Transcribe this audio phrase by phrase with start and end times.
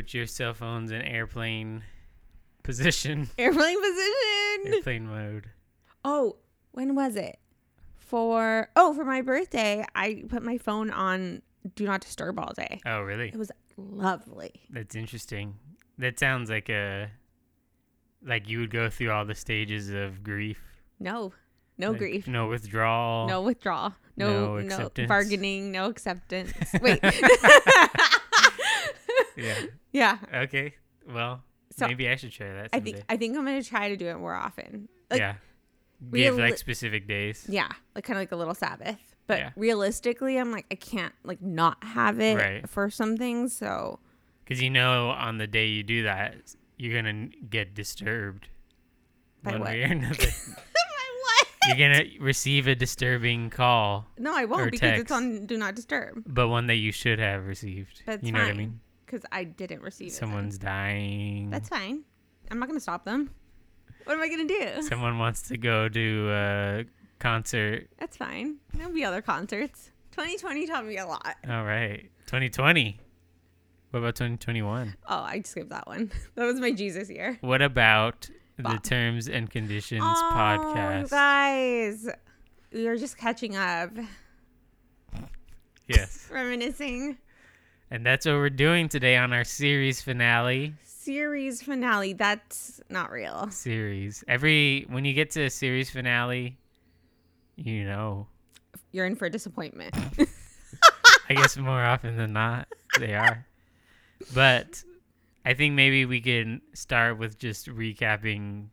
[0.00, 1.82] put your cell phones in airplane
[2.62, 4.74] position, Airplane position.
[4.74, 5.50] airplane mode.
[6.06, 6.36] Oh,
[6.72, 7.38] when was it?
[7.98, 11.42] For oh, for my birthday, I put my phone on
[11.76, 12.80] do not disturb all day.
[12.86, 13.28] Oh, really?
[13.28, 14.52] It was lovely.
[14.70, 15.56] That's interesting.
[15.98, 17.10] That sounds like a
[18.24, 20.62] like you would go through all the stages of grief.
[20.98, 21.34] No,
[21.76, 22.26] no Like, grief.
[22.26, 23.28] No withdrawal.
[23.28, 23.94] No withdrawal.
[24.16, 25.72] No No, no, bargaining.
[25.72, 26.52] No acceptance.
[26.80, 27.00] Wait.
[29.40, 29.62] Yeah.
[29.92, 30.18] yeah.
[30.44, 30.74] Okay.
[31.08, 31.42] Well,
[31.76, 34.06] So, maybe I should try that I think I think I'm gonna try to do
[34.08, 34.88] it more often.
[35.10, 35.34] Like, yeah.
[36.12, 37.44] Give reali- like specific days.
[37.48, 38.98] Yeah, like kind of like a little Sabbath.
[39.26, 39.50] But Yeah.
[39.56, 42.68] realistically, I'm like I can't like not have it Right.
[42.68, 43.56] for some things.
[43.56, 43.98] So
[44.44, 46.36] Because you know, on the day you do that,
[46.76, 48.48] you're gonna get disturbed.
[49.42, 49.68] By one what?
[49.70, 50.26] way or another.
[51.68, 56.24] you're gonna receive a disturbing call, No, I won't because it's on do not disturb.
[56.26, 58.02] but one that you should have received.
[58.06, 58.80] That's you know what I mean?
[59.10, 60.14] Because I didn't receive it.
[60.14, 61.50] Someone's dying.
[61.50, 62.04] That's fine.
[62.48, 63.30] I'm not gonna stop them.
[64.04, 64.82] What am I gonna do?
[64.82, 66.84] Someone wants to go to a
[67.18, 67.88] concert.
[67.98, 68.58] That's fine.
[68.72, 69.90] There'll be other concerts.
[70.12, 71.34] 2020 taught me a lot.
[71.48, 72.08] All right.
[72.26, 73.00] 2020.
[73.90, 74.94] What about 2021?
[75.08, 76.12] Oh, I skipped that one.
[76.36, 77.36] That was my Jesus year.
[77.40, 81.02] What about the Terms and Conditions oh, podcast?
[81.02, 82.08] you guys,
[82.72, 83.90] we are just catching up,
[85.88, 86.28] Yes.
[86.32, 87.18] reminiscing.
[87.90, 90.74] And that's what we're doing today on our series finale.
[90.84, 92.12] Series finale.
[92.12, 93.48] That's not real.
[93.50, 94.22] Series.
[94.28, 96.56] Every when you get to a series finale,
[97.56, 98.28] you know.
[98.92, 99.94] You're in for disappointment.
[101.28, 103.44] I guess more often than not they are.
[104.34, 104.84] But
[105.44, 108.66] I think maybe we can start with just recapping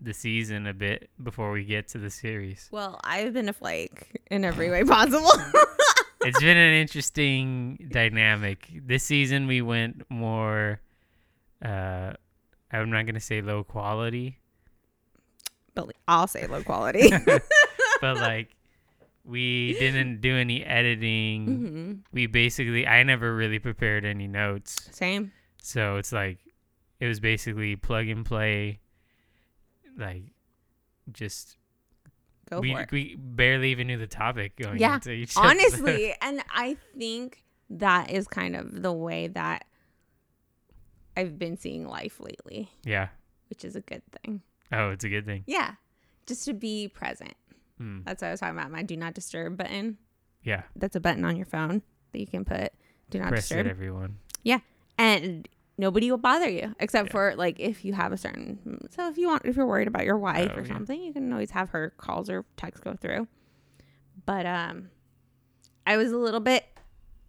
[0.00, 2.68] the season a bit before we get to the series.
[2.70, 5.30] well, I've been a flake in every way possible.
[6.20, 8.68] It's been an interesting dynamic.
[8.84, 10.80] This season we went more
[11.64, 12.12] uh
[12.70, 14.38] I'm not going to say low quality,
[15.74, 17.10] but I'll say low quality.
[18.00, 18.54] but like
[19.24, 21.44] we didn't do any editing.
[21.46, 24.88] hmm We basically I never really prepared any notes.
[24.92, 25.32] Same.
[25.62, 26.38] So it's like
[27.00, 28.80] it was basically plug and play
[29.96, 30.24] like
[31.12, 31.57] just
[32.50, 32.92] Go we for it.
[32.92, 38.10] we barely even knew the topic going Yeah, into each honestly and i think that
[38.10, 39.66] is kind of the way that
[41.16, 43.08] i've been seeing life lately yeah.
[43.50, 45.44] which is a good thing Oh, it's a good thing.
[45.46, 45.72] yeah
[46.26, 47.34] just to be present
[47.78, 48.00] Hmm.
[48.04, 49.98] that's what i was talking about my do not disturb button
[50.42, 50.62] Yeah.
[50.74, 51.82] that's a button on your phone
[52.12, 52.72] that you can put
[53.10, 54.18] do not Press disturb it everyone.
[54.42, 54.58] Yeah.
[54.98, 57.12] And nobody will bother you except Yeah.
[57.12, 60.04] for like if you have a certain so if you want if you're worried about
[60.04, 60.72] your wife Oh, or yeah.
[60.74, 63.26] something you can always have her calls or texts go through
[64.26, 64.90] but um
[65.86, 66.64] i was a little bit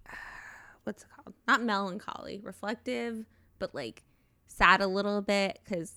[0.83, 3.25] what's it called not melancholy reflective
[3.59, 4.03] but like
[4.47, 5.93] sad a little bit because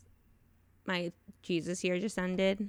[0.87, 1.11] my
[1.43, 2.69] jesus year just ended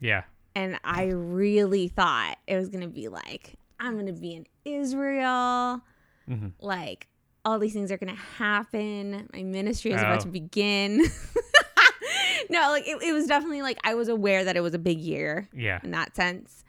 [0.00, 0.22] Yeah.
[0.54, 5.80] and I really thought it was gonna be like I'm gonna be in Israel,
[6.28, 7.08] hmm like
[7.44, 9.28] all these things are gonna happen.
[9.32, 10.24] My ministry is about Oh.
[10.24, 10.98] to begin.
[12.50, 14.98] no, like it, it was definitely like I was aware that it was a big
[14.98, 15.80] year Yeah.
[15.82, 16.62] in that sense.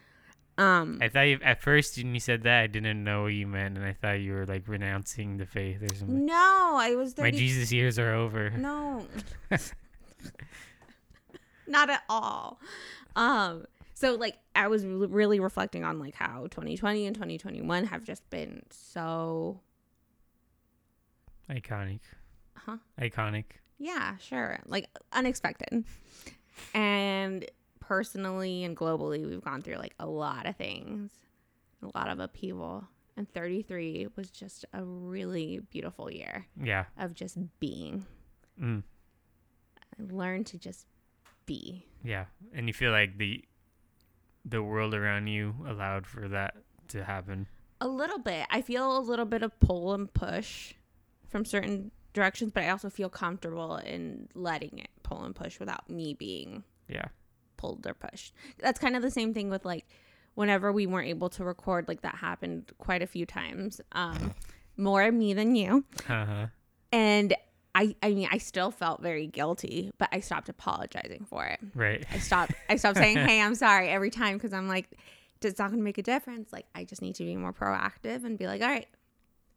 [0.57, 3.45] Um, I thought you, at first when you said that, I didn't know what you
[3.45, 6.25] meant, and I thought you were like renouncing the faith or something.
[6.25, 8.51] no, I was My Jesus years are over.
[8.51, 9.05] No.
[11.67, 12.59] Not at all.
[13.15, 18.03] Um so like I was re- really reflecting on like how 2020 and 2021 have
[18.03, 19.59] just been so
[21.49, 21.99] Iconic.
[22.55, 22.77] huh?
[22.99, 23.45] Iconic.
[23.77, 24.59] Yeah, sure.
[24.65, 25.83] Like unexpected.
[26.73, 27.45] And
[27.79, 31.11] personally and globally we've gone through like a lot of things.
[31.83, 32.85] A lot of upheaval.
[33.17, 36.85] And 33 was just a really beautiful year Yeah.
[36.97, 38.05] of just being.
[38.61, 38.83] Mm.
[39.99, 40.85] I learned to just
[41.45, 41.85] be.
[42.03, 42.25] Yeah.
[42.53, 43.43] And you feel like the
[44.47, 46.55] the world around you allowed for that
[46.89, 47.47] to happen.
[47.81, 48.45] A little bit.
[48.51, 50.73] I feel a little bit of pull and push
[51.29, 55.89] from certain directions, but I also feel comfortable in letting it pull and push without
[55.89, 57.05] me being Yeah.
[57.57, 58.33] pulled or pushed.
[58.59, 59.85] That's kind of the same thing with like
[60.35, 63.79] whenever we weren't able to record, like that happened quite a few times.
[63.91, 64.33] Um,
[64.77, 65.85] more me than you.
[66.09, 66.47] Uh-huh.
[66.91, 67.33] And
[67.73, 71.59] I, I mean, I still felt very guilty, but I stopped apologizing for it.
[71.73, 72.05] Right.
[72.11, 74.89] I stopped, I stopped saying, "Hey, I'm sorry" every time because I'm like,
[75.41, 76.53] it's not going to make a difference.
[76.53, 78.87] Like, I just need to be more proactive and be like, "All right,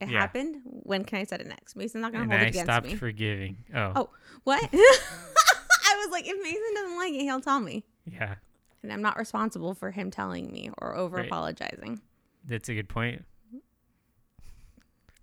[0.00, 0.21] it Yeah.
[0.21, 0.61] happened.
[0.65, 2.67] When can I set it next?" Mason's not going And to hold I it against
[2.67, 3.56] stopped forgiving.
[3.75, 3.93] Oh.
[3.97, 4.11] Oh.
[4.45, 4.62] what?
[4.73, 8.37] I was like, if Mason doesn't like it, he'll tell me, Yeah.
[8.83, 11.27] and I'm not responsible for him telling me or over Right.
[11.27, 12.00] apologizing.
[12.45, 13.25] That's a good point.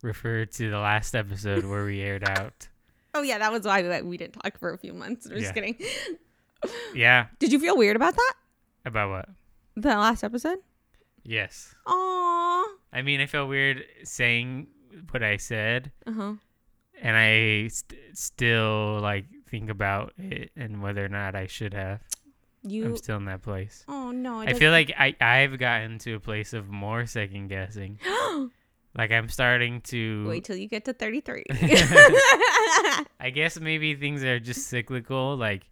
[0.02, 2.68] refer to the last episode where we aired out.
[3.16, 5.26] Oh yeah, that was why we, we didn't talk for a few months.
[5.26, 5.52] I'm just Yeah.
[5.54, 5.78] kidding.
[6.96, 7.28] Yeah.
[7.40, 8.34] Did you feel weird about that?
[8.86, 9.30] About what?
[9.76, 10.60] The last episode?
[11.24, 11.76] Yes.
[11.86, 11.92] Aww.
[12.96, 14.68] I mean, I felt weird saying
[15.12, 16.34] what I said, Uh huh.
[17.02, 22.00] and I st- still like think about it and whether or not I should have.
[22.64, 22.86] You.
[22.86, 23.84] I'm still in that place.
[23.88, 24.40] oh no.
[24.40, 28.00] I feel like I I've gotten to a place of more second guessing.
[28.98, 30.26] Like I'm starting to.
[30.26, 31.44] Wait till you get to 33.
[33.20, 35.36] I guess maybe things are just cyclical.
[35.36, 35.64] Like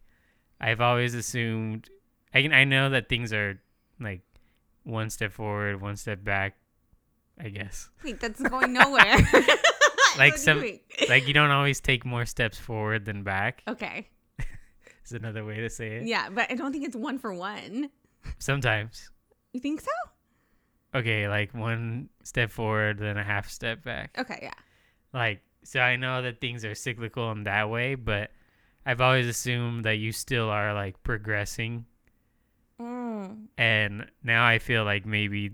[0.59, 1.89] I've always assumed.
[2.33, 2.51] I can.
[2.51, 3.61] I know that things are
[3.97, 4.21] like
[4.83, 6.57] one step forward, one step back.
[7.39, 7.89] I guess.
[8.03, 9.17] Wait, that's going nowhere.
[10.17, 10.79] Like some- you?
[11.09, 13.63] Like you don't always take more steps forward than back.
[13.67, 14.07] Okay.
[15.05, 16.03] Is another way to say it.
[16.03, 17.89] Yeah, but I don't think it's one for one.
[18.37, 19.09] Sometimes.
[19.53, 19.89] You think so?
[20.95, 24.15] Okay, like one step forward, then a half step back.
[24.17, 24.53] Okay, yeah.
[25.13, 28.31] Like, so I know that things are cyclical in that way, but
[28.85, 31.85] I've always assumed that you still are like progressing.
[32.79, 33.45] Mm.
[33.57, 35.51] And now I feel like maybe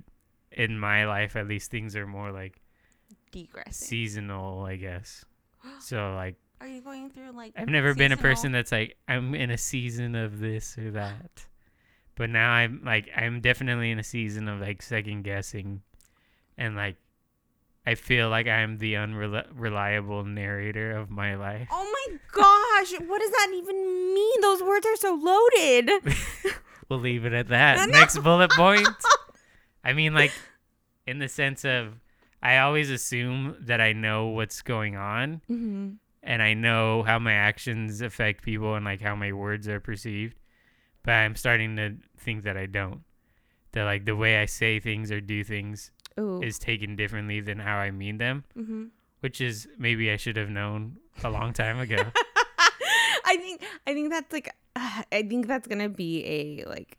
[0.52, 2.62] in my life, at least, things are more like
[3.32, 3.72] Degressing.
[3.74, 5.26] seasonal, I guess.
[5.82, 9.36] So, like, Are you going through like I've never been a person that's like, I'm
[9.36, 11.46] in a season of this or that.
[12.16, 15.82] But now I'm like, I'm definitely in a season of like second guessing.
[16.58, 16.98] And like,
[17.86, 21.68] I feel like I'm the unreliable narrator of my life.
[21.72, 24.42] Oh my gosh, what does that even mean?
[24.42, 25.90] Those words are so loaded.
[26.90, 27.78] We'll leave it at that.
[27.88, 28.00] No.
[28.00, 28.88] Next bullet point.
[29.90, 30.32] I mean, like,
[31.08, 32.00] in the sense of,
[32.44, 35.90] I always assume that I know what's going on mm-hmm.
[36.22, 40.38] and I know how my actions affect people and like how my words are perceived.
[41.04, 43.02] But I'm starting to think that I don't.
[43.72, 45.90] That like the way I say things or do things
[46.20, 46.40] Ooh.
[46.40, 48.86] is taken differently than how I mean them, mm-hmm.
[49.22, 51.98] which is maybe I should have known a long time ago.
[53.26, 56.99] I think I think that's like uh, I think that's gonna be a like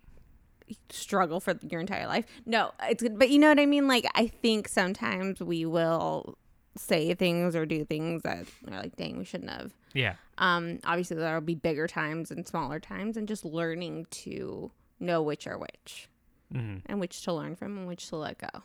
[0.91, 2.25] struggle for your entire life.
[2.47, 3.19] No, it's good.
[3.19, 3.89] but you know what I mean.
[3.89, 6.37] Like I think sometimes we will
[6.77, 9.73] say things or do things that are like, dang, we shouldn't have.
[9.93, 10.15] yeah.
[10.39, 15.23] Um, obviously there will be bigger times and smaller times, and just learning to know
[15.23, 16.09] which are which
[16.53, 18.63] hmm and which to learn from and which to let go.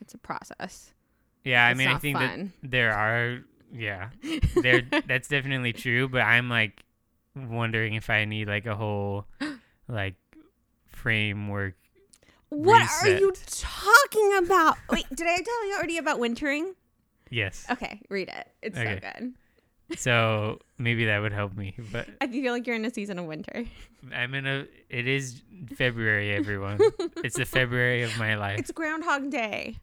[0.00, 0.92] It's a process.
[1.44, 1.66] Yeah.
[1.66, 2.52] I mean, I think fun.
[2.62, 3.40] that there are,
[3.72, 4.10] yeah,
[4.62, 6.08] there, that's definitely true.
[6.08, 6.82] But I'm like
[7.34, 9.26] wondering if I need like a whole,
[9.88, 10.14] like,
[11.06, 11.74] framework.
[12.48, 14.76] What are you talking about?
[14.90, 16.74] Wait, did I tell you already about wintering?
[17.30, 17.64] Yes.
[17.70, 18.48] Okay, read it.
[18.60, 19.00] It's Okay.
[19.00, 19.98] so good.
[19.98, 21.76] So maybe that would help me.
[21.92, 23.64] But I feel like you're in a season of winter.
[24.12, 24.66] I'm in a.
[24.90, 25.42] It is
[25.76, 26.80] February, everyone.
[27.22, 28.58] it's the February of my life.
[28.58, 29.76] It's Groundhog Day.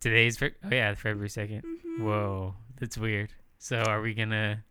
[0.00, 0.42] Today's.
[0.42, 2.00] Oh yeah, February 2nd Mhm.
[2.04, 3.32] Whoa, that's weird.
[3.58, 4.64] So are we gonna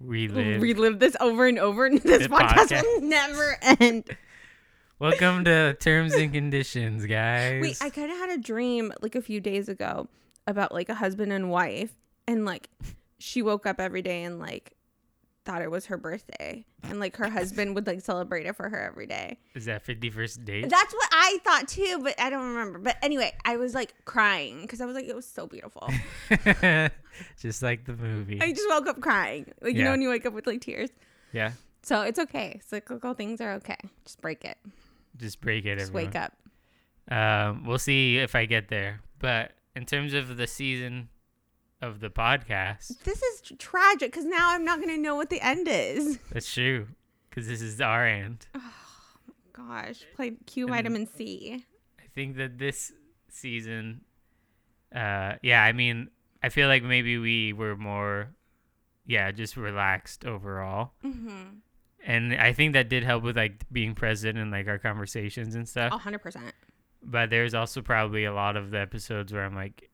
[0.00, 0.62] relive?
[0.62, 2.82] Relive this over and over, this podcast, podcast.
[2.82, 4.16] will never end.
[4.98, 7.60] Welcome to terms and conditions, guys.
[7.60, 10.08] Wait, I kind of had a dream like a few days ago
[10.46, 11.92] about like a husband and wife,
[12.28, 12.70] and like
[13.18, 14.72] she woke up every day and like
[15.44, 18.80] thought it was her birthday, and like her husband would like celebrate it for her
[18.80, 19.36] every day.
[19.54, 20.70] is that 51st date?
[20.70, 22.78] That's what I thought too, but I don't remember.
[22.78, 25.90] But anyway, I was like crying because I was like, it was so beautiful.
[27.40, 28.40] Just like the movie.
[28.40, 30.90] I just woke up crying, like you know when you wake up with like tears.
[31.32, 31.52] yeah.
[31.82, 32.60] So it's okay.
[32.66, 33.76] Cyclical things are okay.
[34.06, 34.56] Just break it.
[35.16, 35.78] Just break it.
[35.78, 36.06] Just everyone.
[36.12, 36.32] wake up.
[37.10, 39.00] Um, we'll see if I get there.
[39.18, 41.08] But in terms of the season
[41.82, 45.40] of the podcast, This is tr- tragic because now I'm not gonna know what the
[45.40, 46.18] end is.
[46.32, 46.88] that's true.
[47.30, 48.46] Because this is our end.
[48.54, 48.60] Oh
[49.56, 51.64] my gosh, play Q And- vitamin C.
[52.00, 52.92] I think that this
[53.28, 54.02] season,
[54.94, 56.10] uh, yeah, I mean,
[56.42, 58.28] I feel like maybe we were more,
[59.06, 60.92] yeah, just relaxed overall.
[61.04, 61.56] Mm-hmm.
[62.06, 65.68] And I think that did help with like being present in like our conversations and
[65.68, 65.92] stuff.
[65.92, 66.54] A hundred percent.
[67.02, 69.90] But there's also probably a lot of the episodes where I'm like,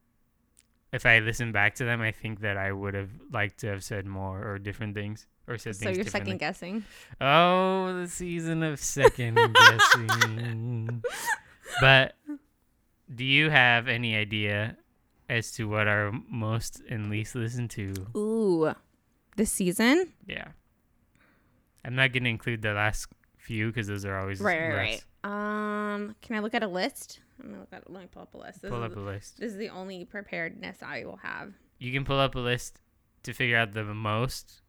[0.93, 3.85] if I listen back to them, I think that I would have liked to have
[3.85, 6.85] said more or different things or said So things So you're second guessing.
[7.21, 11.03] Oh, the season of second guessing.
[11.81, 12.15] But
[13.15, 14.77] do you have any idea
[15.29, 17.95] as to what our most and least listened to?
[18.17, 18.75] Ooh,
[19.37, 20.13] this season.
[20.27, 20.49] Yeah.
[21.85, 23.07] I'm not going to include the last
[23.39, 25.03] few because those are always Right, right, less.
[25.25, 25.95] right.
[25.95, 27.21] Um, can I look at a list?
[27.43, 27.91] I'm gonna look at.
[27.91, 28.63] Let me pull up a list.
[28.63, 29.39] This, Pull is, up a list.
[29.41, 31.53] this is the only preparedness I will have.
[31.79, 32.81] You can pull up a list
[33.23, 34.61] to figure out the most,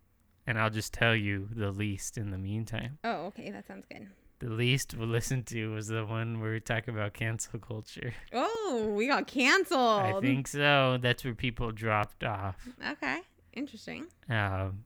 [0.48, 2.98] and I'll just tell you the least in the meantime.
[3.04, 4.08] Oh, okay, that sounds good.
[4.40, 8.14] the least we'll listen to was the one where we talk about cancel culture.
[8.34, 10.02] Oh, we got canceled.
[10.02, 10.98] I think so.
[11.02, 12.56] That's where people dropped off.
[12.94, 13.20] Okay,
[13.52, 14.06] interesting.
[14.30, 14.86] Um,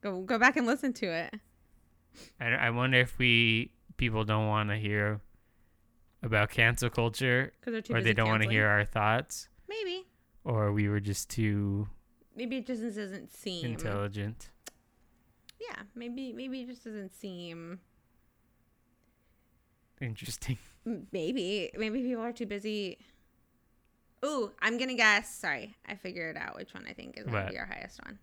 [0.00, 1.34] Go go back and listen to it.
[2.40, 5.20] I, I wonder if we people don't want to hear
[6.22, 7.52] about cancel culture,
[7.90, 10.04] or they don't want to hear our thoughts, Maybe.
[10.44, 11.88] or we were just too
[12.36, 13.64] Maybe it just doesn't seem.
[13.64, 14.50] intelligent.
[15.60, 17.80] Yeah, maybe maybe it just doesn't seem.
[20.00, 20.58] Interesting.
[21.12, 22.98] Maybe maybe people are too busy.
[24.24, 25.34] Ooh, I'm gonna guess.
[25.34, 27.50] Sorry, I figured out which one I think is gonna What?
[27.50, 28.18] be our highest one.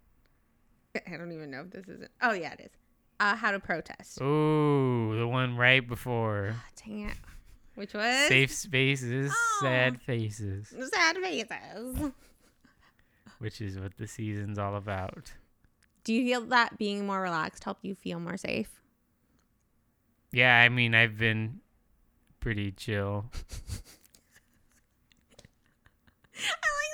[1.07, 2.09] I don't even know if this isn't.
[2.21, 2.71] Oh yeah, it is.
[3.19, 4.19] Uh, how to protest.
[4.21, 7.17] Ooh, the one right before Ah, Dang it.
[7.75, 10.03] Which was safe spaces, sad Oh.
[10.05, 12.11] faces, sad faces.
[13.39, 15.33] which is what the season's all about.
[16.03, 18.81] Do you feel that being more relaxed helped you feel more safe?
[20.31, 21.59] Yeah, I mean, I've been
[22.39, 23.25] pretty chill.
[26.37, 26.84] I like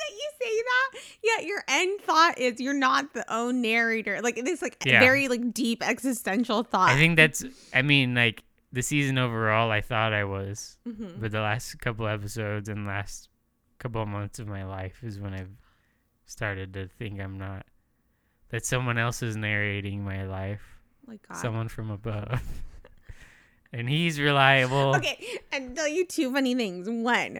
[0.42, 1.00] say that.
[1.24, 4.22] Yeah, your end thought is you're not the own narrator.
[4.22, 5.00] Like this, like Yeah.
[5.00, 6.90] very like deep existential thought.
[6.90, 7.44] I think that's.
[7.74, 8.44] I mean, like
[8.74, 11.20] the season overall, I thought I was, Mhm.
[11.20, 13.30] but the last couple episodes and last
[13.80, 15.52] couple months of my life is when I've
[16.26, 17.66] started to think I'm not.
[18.50, 20.62] That someone else is narrating my life,
[21.08, 21.36] Like God.
[21.38, 22.42] someone from above,
[23.74, 24.96] and he's reliable.
[24.96, 26.90] Okay, I'll tell you two funny things.
[26.90, 27.40] One,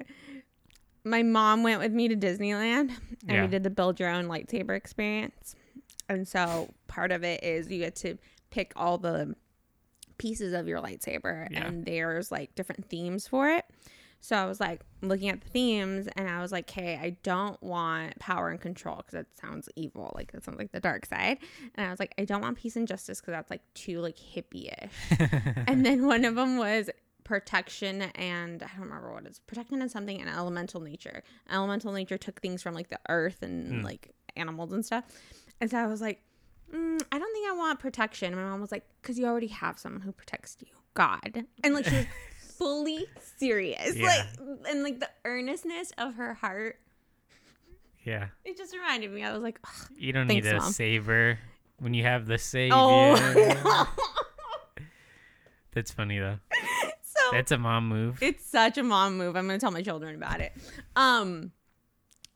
[1.04, 2.92] my mom went with me to Disneyland
[3.28, 3.42] and Yeah.
[3.42, 5.56] we did the build your own lightsaber experience.
[6.10, 8.18] And so part of it is you get to
[8.50, 9.36] pick all the
[10.18, 11.66] pieces of your lightsaber Yeah.
[11.66, 13.66] and there's like different themes for it.
[14.24, 17.62] So I was like looking at the themes and I was like, hey, I don't
[17.64, 20.12] want power and control because that sounds evil.
[20.14, 21.40] Like that sounds like the dark side.
[21.74, 24.18] And I was like, I don't want peace and justice because that's like too like
[24.18, 24.92] hippie-ish
[25.68, 26.92] and then one of them was
[27.32, 31.24] protection and I don't remember what it is protection and something and elemental nature.
[31.50, 33.84] Elemental nature took things from like the earth and Mm.
[33.86, 35.06] like animals and stuff.
[35.62, 36.22] And so I was like,
[36.74, 38.34] mm, I don't think I want protection.
[38.34, 41.46] And my mom was like, because you already have someone who protects you, God.
[41.64, 42.06] And like she was
[42.58, 43.06] fully
[43.38, 44.08] serious, Yeah.
[44.08, 44.26] like
[44.70, 46.80] and like the earnestness of her heart.
[48.04, 49.24] yeah, It just reminded me.
[49.24, 50.72] I was like, "Ugh, you don't Thanks, need a Mom.
[50.74, 51.40] saver
[51.80, 52.76] when you have the savior.
[52.76, 53.96] oh.
[55.74, 56.38] That's funny though.
[57.32, 58.22] That's a mom move.
[58.22, 59.36] It's such a mom move.
[59.36, 60.52] I'm gonna tell my children about it.
[60.96, 61.52] Um,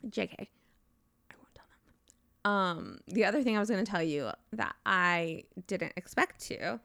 [0.08, 1.66] Jk, I won't tell
[2.44, 2.50] them.
[2.52, 6.80] Um, the other thing I was gonna tell you that I didn't expect to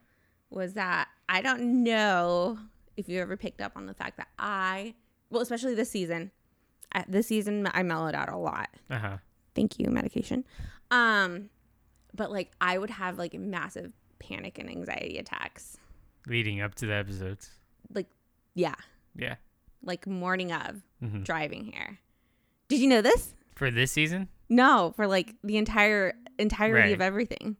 [0.49, 2.59] was that I don't know
[2.97, 4.93] if you ever picked up on the fact that I,
[5.29, 6.31] well, especially this season,
[6.93, 8.69] I, this season I mellowed out a lot.
[8.89, 9.17] Uh huh.
[9.55, 10.43] Thank you, medication.
[10.91, 11.49] Um,
[12.13, 15.77] but like I would have like massive panic and anxiety attacks.
[16.27, 17.51] Leading up to the episodes.
[17.93, 18.07] Like,
[18.53, 18.75] yeah,
[19.15, 19.35] Yeah.
[19.83, 20.81] like morning of.
[20.99, 21.99] hmm driving here.
[22.67, 23.33] Did you know this?
[23.55, 26.93] For this season, No, for like the entire entirety Right.
[26.93, 27.57] of everything.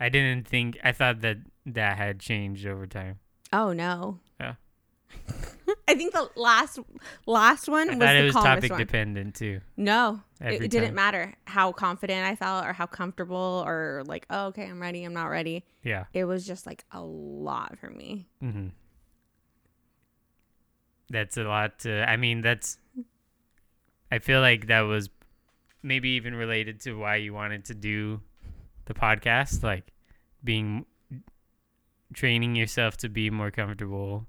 [0.00, 0.78] I didn't think.
[0.84, 3.18] I thought that that had changed over time.
[3.52, 4.20] Oh no.
[4.40, 4.54] Yeah.
[5.88, 6.78] I think the last
[7.26, 8.78] last one I was thought the it was topic one.
[8.80, 9.60] dependent too.
[9.76, 10.94] No, it, Every it didn't time.
[10.96, 15.14] matter how confident I felt or how comfortable or like, oh, okay, I'm ready, I'm
[15.14, 15.64] not ready.
[15.82, 16.04] Yeah.
[16.12, 18.26] It was just like a lot for me.
[18.40, 18.68] hmm
[21.10, 22.08] That's a lot to.
[22.08, 22.78] I mean, that's.
[24.10, 25.10] I feel like that was
[25.82, 28.20] maybe even related to why you wanted to do
[28.86, 29.84] the podcast, like
[30.42, 30.86] being
[32.14, 34.26] training yourself to be more comfortable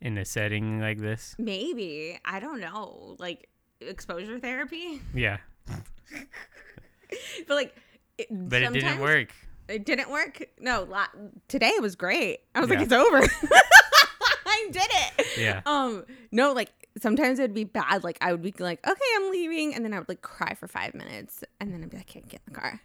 [0.00, 1.34] in a setting like this.
[1.38, 3.48] Maybe I don't know, like
[3.80, 5.38] exposure therapy, Yeah,
[7.46, 7.76] but like,
[8.18, 9.32] it, but it didn't work.
[9.68, 10.42] It didn't work.
[10.60, 11.06] No, la-
[11.48, 12.40] today was great.
[12.54, 13.20] I was like, it's over.
[14.52, 15.26] I did it.
[15.38, 15.60] Yeah.
[15.66, 18.04] Um, no, like sometimes it'd be bad.
[18.04, 20.68] Like I would be like, okay, I'm leaving, and then I would like cry for
[20.68, 22.80] five minutes, and then I'd be like, I can't get in the car.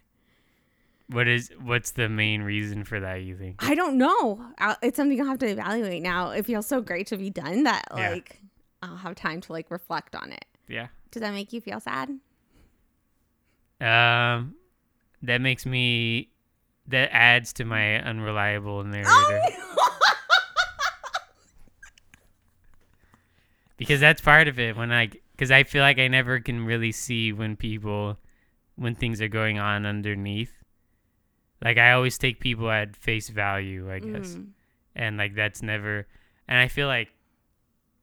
[1.10, 3.22] What is what's the main reason for that?
[3.22, 3.62] You think?
[3.66, 4.44] I don't know.
[4.58, 6.30] I'll, it's something I'll have to evaluate now.
[6.30, 8.10] It feels so great to be done that Yeah.
[8.10, 8.40] like
[8.82, 10.44] I'll have time to like reflect on it.
[10.68, 10.88] Yeah.
[11.10, 12.10] Does that make you feel sad?
[13.80, 14.54] Um,
[15.22, 16.30] that makes me.
[16.88, 19.08] That adds to my unreliable narrator.
[19.10, 19.87] Oh!
[23.78, 26.92] Because that's part of it when i because i feel like i never can really
[26.92, 28.18] see when people
[28.76, 30.52] when things are going on underneath
[31.64, 34.48] like i always take people at face value i guess Mm.
[34.94, 36.06] and like that's never
[36.46, 37.08] and i feel like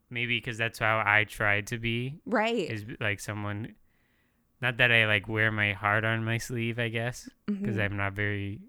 [0.10, 2.70] maybe because that's how i try to be right.
[2.72, 3.76] is like someone
[4.62, 7.84] not that i like wear my heart on my sleeve i guess because Mhm.
[7.84, 8.60] i'm not very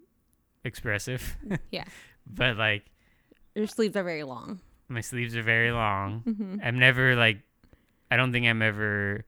[0.65, 1.37] expressive
[1.71, 1.85] Yeah.
[2.27, 2.85] but like
[3.55, 4.61] Your sleeves are very long.
[4.89, 6.23] My sleeves are very long.
[6.27, 6.57] Mm-hmm.
[6.63, 7.39] I'm never like,
[8.11, 9.25] I don't think I'm ever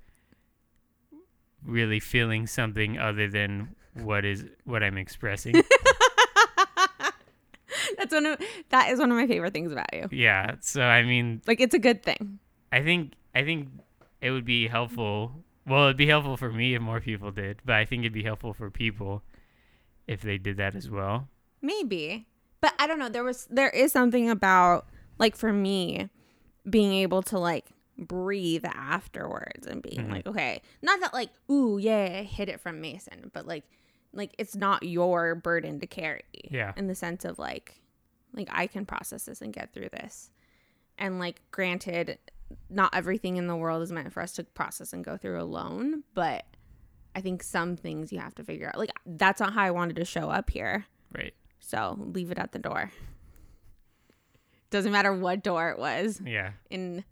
[1.65, 5.61] really feeling something other than what is what I'm expressing.
[7.97, 8.39] That's one of
[8.71, 10.09] that is one of my favorite things about you.
[10.13, 10.55] yeah.
[10.61, 12.39] So I mean, Like it's a good thing.
[12.71, 13.69] I think I think
[14.21, 15.33] it would be helpful.
[15.67, 18.23] Well, it'd be helpful for me if more people did, but I think it'd be
[18.23, 19.23] helpful for people
[20.07, 21.29] if they did that as well.
[21.61, 22.27] Maybe.
[22.61, 23.09] But I don't know.
[23.09, 24.87] There was there is something about
[25.19, 26.09] like for me
[26.69, 30.11] being able to like breathe afterwards and being Mhm.
[30.11, 33.65] like, okay, not that like, ooh, yeah, I hit it from Mason, but like
[34.13, 36.23] like it's not your burden to carry.
[36.33, 36.73] Yeah.
[36.77, 37.81] In the sense of like
[38.33, 40.31] like I can process this and get through this.
[40.97, 42.19] And like granted,
[42.71, 46.05] not everything in the world is meant for us to process and go through alone,
[46.15, 46.45] but
[47.15, 48.79] I think some things you have to figure out.
[48.79, 50.87] Like that's not how I wanted to show up here.
[51.15, 51.35] Right.
[51.61, 52.91] So leave it at the door.
[54.71, 56.53] Doesn't matter what door it was Yeah.
[56.71, 57.05] in.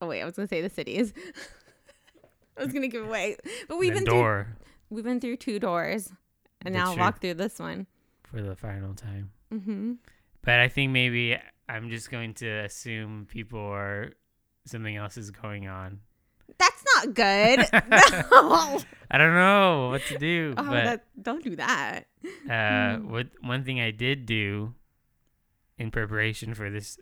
[0.00, 1.12] Oh wait, I was gonna say the cities.
[2.58, 3.36] I was gonna give away,
[3.68, 4.56] but we've the been through, door
[4.90, 6.08] we've been through two doors,
[6.64, 7.02] and That's now I'll true.
[7.02, 7.86] walk through this one.
[8.22, 9.30] for the final time.
[9.52, 9.92] Mm-hmm.
[10.42, 11.36] But I think maybe
[11.68, 14.12] I'm just going to assume people are
[14.64, 16.00] something else is going on.
[16.58, 17.58] That's not good.
[18.32, 18.80] no.
[19.10, 20.54] I don't know what to do.
[20.56, 22.06] Oh, but that, don't do that.
[22.50, 23.10] uh, Hmm.
[23.10, 24.74] what one thing I did do
[25.78, 26.98] in preparation for this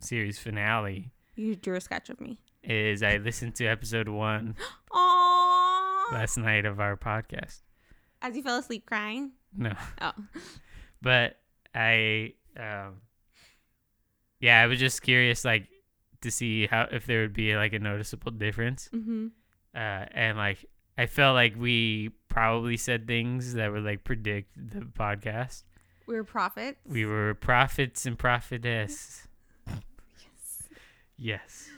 [0.00, 2.38] series finale You drew a sketch of me.
[2.62, 4.56] is I listened to episode one
[6.12, 7.60] last night of our podcast.
[8.22, 9.32] As you fell asleep crying.
[9.56, 10.12] No, Oh.
[11.02, 11.36] but
[11.74, 13.00] I, um,
[14.40, 15.68] yeah, I was just curious, like,
[16.22, 18.88] to see how if there would be like a noticeable difference.
[18.94, 19.26] Mm-hmm.
[19.74, 19.78] uh,
[20.12, 20.64] and like
[20.96, 25.64] I felt like we probably said things that would like predict the podcast.
[26.06, 26.78] We were prophets.
[26.86, 29.26] We were prophets and prophetess.
[29.66, 29.78] Yes.
[31.16, 31.68] Yes.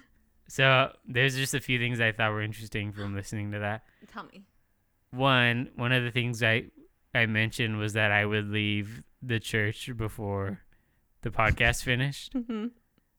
[0.49, 3.83] So there's just a few things I thought were interesting from listening to that.
[4.11, 4.45] Tell me.
[5.11, 6.65] One, one of the things I
[7.15, 10.61] I mentioned was that I would leave the church before
[11.23, 12.33] the podcast finished.
[12.47, 12.67] Mm-hmm.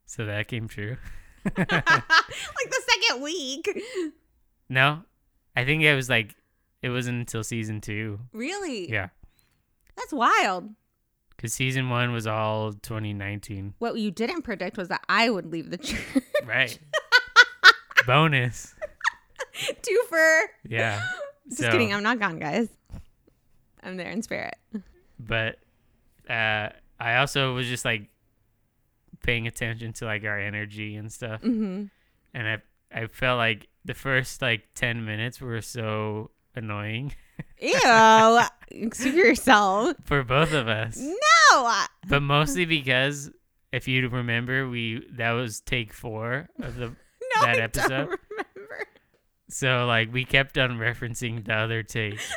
[0.06, 0.98] So that came true.
[1.46, 3.68] like the second week.
[4.70, 5.04] No,
[5.56, 6.34] I think it was like
[6.82, 8.20] it wasn't until season two.
[8.34, 8.90] Really?
[8.90, 9.10] Yeah,
[9.98, 10.70] That's wild.
[11.38, 13.76] Because season one was all 2019.
[13.80, 16.24] What you didn't predict was that I would leave the church.
[16.46, 16.78] Right.
[18.06, 18.74] Bonus.
[19.56, 20.42] Twofer.
[20.68, 21.02] Yeah.
[21.48, 21.94] Just So- kidding.
[21.94, 22.68] I'm not gone, guys.
[23.84, 24.56] I'm there in spirit.
[25.20, 25.60] But
[26.30, 26.70] uh,
[27.00, 28.10] I also was just like
[29.24, 31.86] paying attention to like our energy and stuff, Mm-hmm.
[32.34, 32.58] and I
[32.92, 37.14] I felt like the first like 10 minutes were so annoying
[37.62, 37.72] Ew.
[38.70, 39.96] Excuse yourself.
[40.06, 40.98] for both of us,
[41.52, 41.84] No.
[42.08, 43.32] but mostly because
[43.72, 46.88] if you remember, we that was take four of the
[47.36, 47.90] No, That I episode?
[47.90, 48.86] don't remember.
[49.50, 52.20] so like we kept on referencing the other take.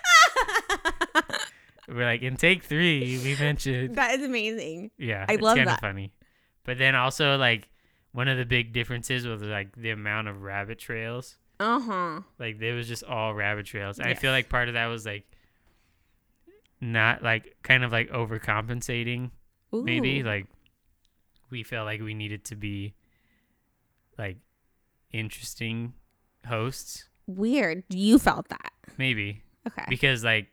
[1.89, 4.93] We're like in take three, we mentioned that is amazing.
[4.97, 5.81] Yeah, I it's love that.
[5.81, 6.13] funny.
[6.65, 7.69] But then also like
[8.13, 11.37] one of the big differences was like the amount of rabbit trails.
[11.59, 12.21] Uh huh.
[12.39, 13.99] Like there was just all rabbit trails.
[13.99, 15.25] And I feel like part of that was like
[16.81, 19.31] not like kind of like overcompensating
[19.73, 20.47] maybe like
[21.51, 22.95] we felt like we needed to be
[24.19, 24.39] like
[25.13, 25.93] interesting
[26.47, 27.85] hosts weird.
[27.89, 28.73] You felt that.
[28.99, 29.85] maybe Okay.
[29.89, 30.49] because like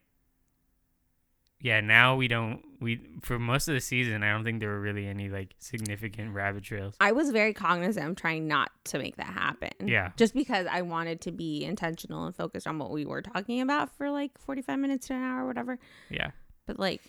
[1.61, 4.79] yeah now we don't we for most of the season i don't think there were
[4.79, 9.17] really any like significant rabbit trails I was very cognizant of trying not to make
[9.17, 9.71] that happen.
[9.87, 10.11] Yeah.
[10.17, 13.95] Just because I wanted to be intentional and focused on what we were talking about
[13.97, 15.79] for like 45 minutes to an hour or whatever.
[16.09, 16.31] yeah
[16.65, 17.01] But like,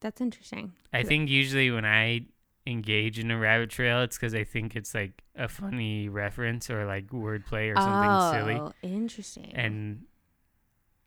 [0.00, 0.72] that's interesting.
[0.92, 2.26] I think usually when I
[2.66, 6.86] engage in a rabbit trail, it's because I think it's like a funny reference or
[6.86, 8.60] like wordplay or something silly.
[8.60, 9.52] Oh, interesting.
[9.54, 10.02] And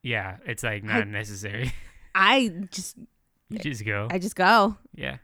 [0.02, 1.74] yeah, it's like not necessary.
[2.20, 2.98] I just,
[3.50, 4.08] you just go.
[4.10, 4.76] I just go.
[4.96, 5.18] yeah.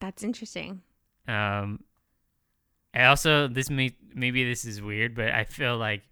[0.00, 0.82] That's interesting.
[1.26, 1.80] Um,
[2.94, 6.02] I also this may maybe this is weird, but I feel like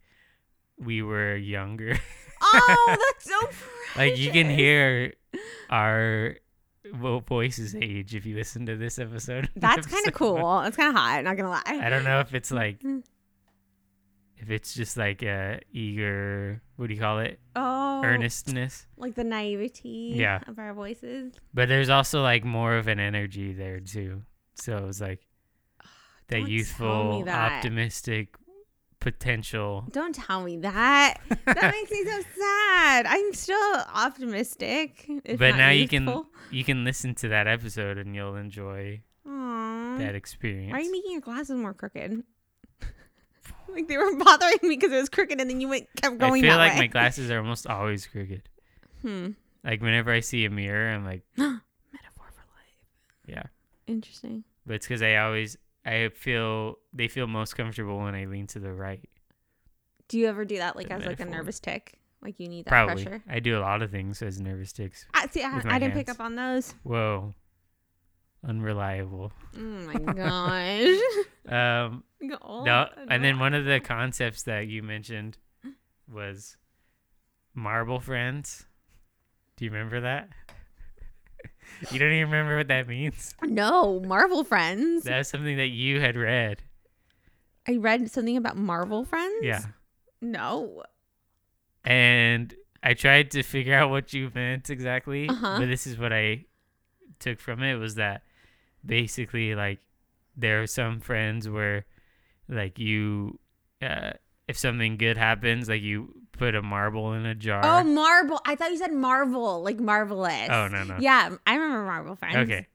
[0.79, 1.99] we were younger.
[2.43, 3.49] Oh, that's so
[3.97, 5.13] like you can hear
[5.71, 6.37] our
[6.93, 9.49] voices age if you listen to this episode.
[9.57, 10.61] That's kind of cool.
[10.63, 11.25] That's kind of hot.
[11.25, 11.63] Not gonna lie.
[11.67, 13.03] I don't know if it's like Mm.
[14.45, 19.25] If it's just like a eager what do you call it Oh, earnestness like the
[19.25, 20.41] naivety Yeah.
[20.47, 21.33] of our voices.
[21.55, 24.23] but there's also like more of an energy there too
[24.55, 25.21] so it's like
[26.29, 27.53] that youthful that.
[27.53, 28.35] optimistic
[29.01, 29.85] potential.
[29.91, 31.19] Don't tell me that.
[31.45, 33.05] That makes me so sad.
[33.07, 35.07] I'm still optimistic.
[35.39, 39.99] but now you can you can listen to that episode and you'll enjoy Aw.
[39.99, 40.73] that experience.
[40.73, 42.23] Why are you making your glasses more crooked?
[43.69, 46.45] like they were bothering me because it was crooked, and then you went kept going.
[46.45, 46.79] I feel like way.
[46.81, 48.43] my glasses are almost always crooked.
[49.03, 49.31] hmm.
[49.65, 51.61] Like whenever I see a mirror, I'm like, Metaphor
[52.17, 53.27] for life.
[53.27, 53.45] yeah.
[53.87, 54.45] Interesting.
[54.67, 58.59] But it's because I always I feel they feel most comfortable when I lean to
[58.59, 59.09] the right.
[60.09, 61.99] Do you ever do that like The as like a nervous tick?
[62.23, 63.05] Like you need that Probably.
[63.05, 63.23] pressure.
[63.29, 65.07] I do a lot of things as nervous ticks.
[65.13, 65.43] I see.
[65.43, 66.75] I, I didn't pick up on those.
[66.83, 67.35] Whoa.
[68.47, 69.33] Unreliable.
[69.57, 71.27] Oh my gosh.
[71.49, 75.37] Um no and then one of the concepts that you mentioned
[76.11, 76.57] was
[77.55, 78.67] marble friends.
[79.57, 80.29] Do you remember that?
[81.91, 83.35] you don't even remember what that means?
[83.43, 85.05] no Marvel friends.
[85.05, 86.63] That's something that you had read.
[87.69, 89.43] I read something about Marvel friends.
[89.45, 89.63] Yeah.
[90.21, 90.83] No.
[91.85, 95.59] and I tried to figure out what you meant exactly, Uh-huh.
[95.59, 96.45] but this is what I
[97.19, 98.23] took from it was that
[98.85, 99.81] basically like
[100.37, 101.85] there are some friends where
[102.49, 103.39] like you
[103.83, 104.13] uh,
[104.49, 107.61] if something good happens like you put a marble in a jar.
[107.65, 110.49] Oh, marble I thought you said Marvel, like marvelous.
[110.51, 110.97] Oh, no, no.
[110.99, 112.37] Yeah, I remember marble friends.
[112.37, 112.67] okay.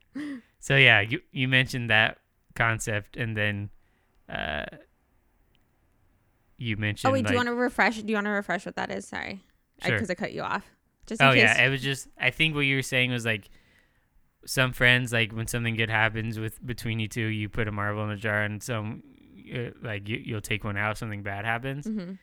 [0.60, 2.18] So yeah, you you mentioned that
[2.56, 3.70] concept and then
[4.28, 4.66] uh
[6.58, 7.98] you mentioned Oh wait, do you want to refresh?
[8.02, 9.08] Do you want to refresh what that is?
[9.08, 9.40] Sorry,
[9.84, 9.94] Sure.
[9.96, 10.66] because I, cut you off.
[11.06, 11.42] Just in Oh case.
[11.44, 12.08] yeah, it was just.
[12.20, 13.50] I think what you were saying was like,
[14.46, 18.04] some friends like when something good happens with between you two, you put a marble
[18.06, 19.04] in a jar, and some
[19.54, 20.98] uh, like you, you'll take one out.
[20.98, 22.14] Something bad happens, hmm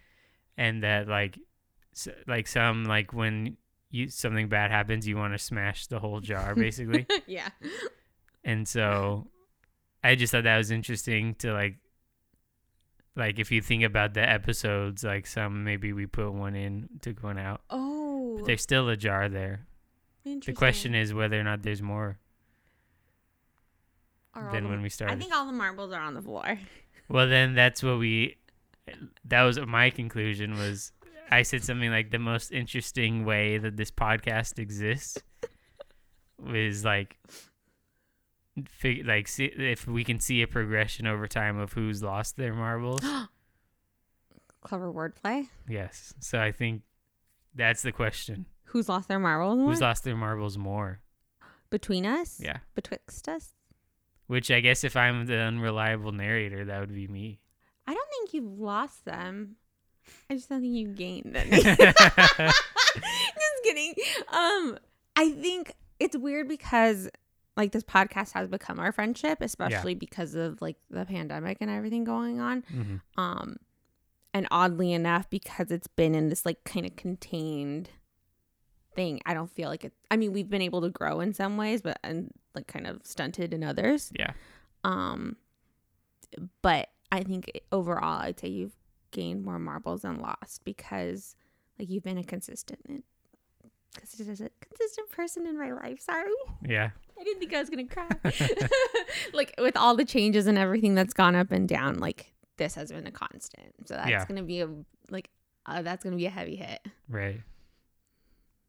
[0.59, 1.38] and that like,
[1.94, 3.59] s- like some like when
[3.90, 7.07] you something bad happens, you want to smash the whole jar basically.
[7.26, 7.48] yeah.
[8.44, 9.29] and so,
[10.02, 11.76] I just thought that was interesting to like.
[13.18, 17.22] Like if you think about the episodes, like some maybe we put one in, took
[17.22, 17.62] one out.
[17.70, 18.37] Oh.
[18.37, 19.65] But there's still a jar there.
[20.45, 22.19] The question is whether or not there's more
[24.35, 25.15] Are all than the- when we started.
[25.15, 26.59] I think all the marbles are on the floor.
[27.09, 28.37] well, then that's what we.
[29.25, 30.55] That was my conclusion.
[30.59, 30.91] Was
[31.31, 35.19] I said something like the most interesting way that this podcast exists
[36.39, 37.17] was like,
[38.69, 42.53] fig- like see if we can see a progression over time of who's lost their
[42.53, 43.01] marbles.
[44.65, 45.47] Clever wordplay.
[45.69, 46.83] yes, so I think
[47.55, 49.59] that's the question: Who's lost their marbles?
[49.59, 49.70] more?
[49.70, 51.00] who's lost their marbles more?
[51.70, 52.40] Between us?
[52.42, 52.59] Yeah.
[52.74, 53.55] Betwixt us?
[54.26, 57.40] Which I guess if I'm the unreliable narrator, that would be me.
[57.87, 59.57] I don't think you've lost them.
[60.31, 61.62] I just don't think you gained any.
[61.62, 61.92] yeah.
[62.96, 63.94] just kidding.
[64.33, 64.79] Um,
[65.16, 67.09] I think it's weird because
[67.57, 72.05] like this podcast has become our friendship, especially because of like the pandemic and everything
[72.05, 72.62] going on.
[72.72, 73.00] Mhm.
[73.16, 73.57] Um,
[74.35, 77.90] and oddly enough, because it's been in this like kind of contained
[78.96, 79.92] thing, I don't feel like it.
[80.11, 83.00] I mean, we've been able to grow in some ways, but and like kind of
[83.04, 84.11] stunted in others.
[84.18, 84.32] Yeah.
[84.82, 85.37] Um,
[86.62, 88.74] but I think overall, I'd say you've
[89.12, 91.37] gained more marbles than lost because
[91.78, 93.04] like you've been a consistent,
[93.96, 96.00] consistent, consistent person in my life.
[96.00, 96.32] Sorry,
[96.66, 96.90] Yeah.
[97.18, 98.09] I didn't think I was gonna cry.
[99.32, 102.90] like with all the changes and everything that's gone up and down, like this has
[102.92, 103.72] been a constant.
[103.87, 104.24] So that's Yeah.
[104.26, 104.68] gonna be a
[105.11, 105.30] like
[105.66, 106.80] uh, that's gonna be a heavy hit.
[107.09, 107.40] Right.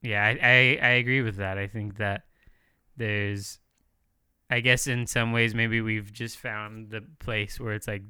[0.01, 1.57] Yeah, I, I, I agree with that.
[1.57, 2.23] I think that
[2.95, 3.59] there's,
[4.49, 8.03] I guess in some ways, maybe we've just found the place where it's like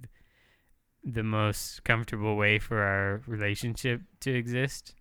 [1.03, 4.93] the most comfortable way for our relationship to exist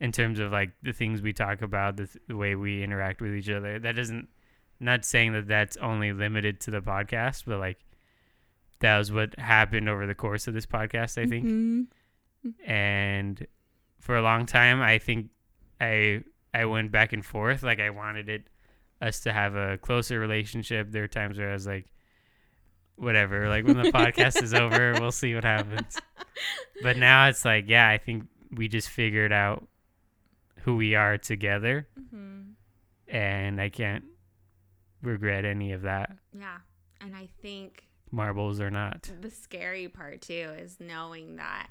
[0.00, 3.20] in terms of like the things we talk about, the, th- the way we interact
[3.20, 3.78] with each other.
[3.78, 4.28] That doesn't,
[4.78, 7.78] not saying that that's only limited to the podcast, but like
[8.80, 11.86] that was what happened over the course of this podcast, I think Mhm.
[12.64, 13.46] and
[13.98, 15.30] for a long time i think
[15.80, 16.22] i
[16.54, 17.62] i went back and forth.
[17.62, 18.48] Like i wanted it
[19.00, 20.90] us to have a closer relationship.
[20.90, 21.86] There are times where i was like
[22.96, 23.48] whatever.
[23.48, 25.98] Like when the podcast is over we'll see what happens.
[26.82, 29.66] But now it's like yeah i think we just figured out
[30.60, 31.88] who we are together.
[32.14, 32.52] Mhm.
[33.08, 34.04] and i can't
[35.02, 36.16] regret any of that.
[36.36, 36.58] Yeah,
[37.00, 39.10] and I think marbles or not.
[39.20, 41.68] the scary part too is knowing that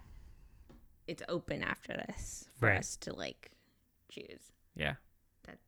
[1.08, 2.78] it's open after this for Right.
[2.80, 3.52] us to like
[4.16, 4.42] choose.
[4.76, 4.96] yeah
[5.46, 5.60] That's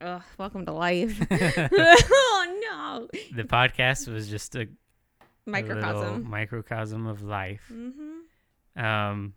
[0.00, 1.18] oh, welcome to life.
[1.30, 4.66] oh no, the podcast was just a, a
[5.46, 6.28] microcosm.
[6.28, 8.84] microcosm of life Mm-hmm.
[8.84, 9.34] Um,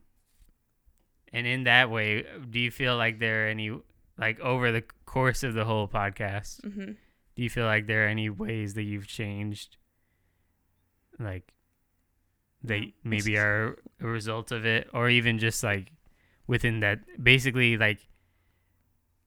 [1.33, 3.71] and in that way, do you feel like there are any
[4.17, 6.61] like over the course of the whole podcast?
[6.61, 6.91] Mm-hmm.
[7.35, 9.77] Do you feel like there are any ways that you've changed,
[11.17, 11.53] like
[12.63, 15.91] they maybe are a result of it, or even just like
[16.51, 16.99] within that.
[17.15, 17.99] Basically, like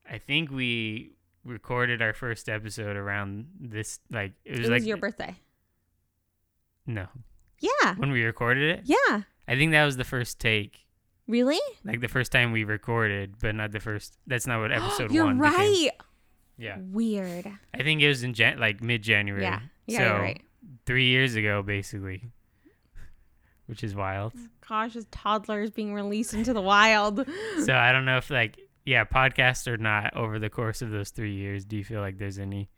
[0.04, 3.98] I think we recorded our first episode around this.
[4.12, 5.34] Like it was It was like your birthday.
[6.86, 7.06] no
[7.60, 7.94] Yeah.
[7.96, 8.82] when we recorded it.
[8.84, 9.22] Yeah.
[9.48, 10.80] I think that was the first take.
[11.26, 11.60] Really?
[11.84, 14.16] Like the first time we recorded, but not the first.
[14.26, 15.38] That's not what episode You're one.
[15.38, 15.54] became.
[15.56, 15.90] right.
[16.56, 17.46] Yeah, Weird.
[17.74, 19.42] I think it was in Jan- like mid January.
[19.42, 19.60] Yeah.
[19.86, 20.42] Yeah, so you're right.
[20.86, 22.30] three years ago, basically,
[23.66, 24.32] which is wild.
[24.68, 27.26] Gosh, is being released into the wild.
[27.64, 30.14] so I don't know if like yeah, podcast or not.
[30.16, 32.68] Over the course of those three years, do you feel like there's any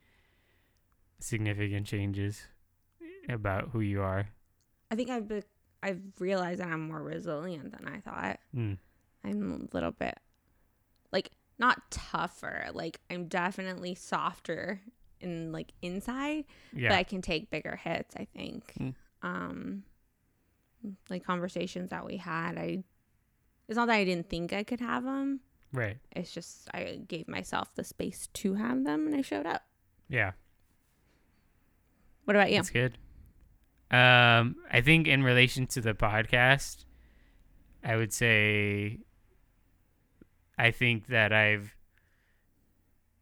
[1.21, 2.43] significant changes
[3.29, 4.29] about who you are?
[4.91, 5.43] I think I've be-
[5.83, 8.39] I've realized that I'm more resilient than I thought.
[8.55, 8.79] Mm.
[9.25, 10.19] I'm a little bit
[11.13, 12.67] like not tougher.
[12.73, 14.81] Like I'm definitely softer
[15.21, 16.91] in like inside, Yeah.
[16.91, 18.15] but I can take bigger hits.
[18.17, 18.73] I think.
[18.79, 18.95] Mm.
[19.23, 19.83] Um,
[21.11, 22.85] like conversations that we had, I.
[23.69, 25.41] It's not that I didn't think I could have them.
[25.73, 25.99] right.
[26.13, 29.63] It's just I gave myself the space to have them, and I showed up.
[30.09, 30.33] Yeah.
[32.25, 32.59] What about you?
[32.59, 32.99] That's good.
[33.91, 36.85] Um, I think in relation to the podcast,
[37.85, 39.01] I would say
[40.59, 41.75] I think that I've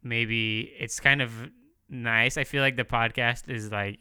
[0.03, 1.33] maybe it's kind of
[1.89, 2.37] nice.
[2.37, 3.99] I feel like the podcast is like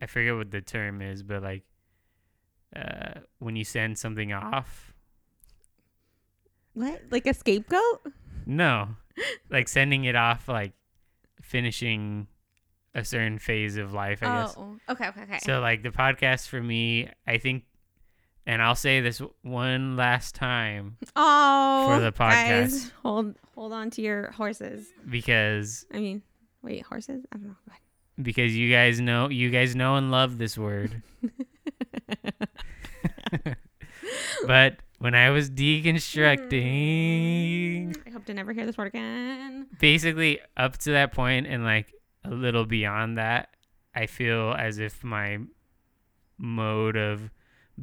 [0.00, 1.62] I forget what the term is, but like
[2.74, 4.92] uh when you send something off.
[6.74, 7.02] What?
[7.10, 8.12] Like a scapegoat?
[8.46, 8.88] No.
[9.50, 10.72] like sending it off like
[11.42, 12.26] finishing
[12.94, 14.54] a certain phase of life, I guess.
[14.56, 15.38] oh, okay, okay, okay.
[15.42, 17.64] So like the podcast for me, I think,
[18.46, 22.92] and I'll say this one last time oh, for the guys, podcast.
[23.02, 24.86] hold hold on to your horses.
[25.08, 26.22] because I mean,
[26.62, 27.24] wait, horses?
[27.32, 27.56] I don't know.
[28.20, 31.02] Because you guys know you guys know and love this word.
[34.46, 39.66] but when I was deconstructing, I hope to never hear this word again.
[39.78, 41.92] basically up to that point and like
[42.24, 43.50] a little beyond that,
[43.94, 45.38] I feel as if my
[46.38, 47.30] mode of